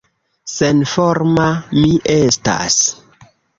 [0.53, 1.45] Senforma
[1.77, 2.83] mi estas!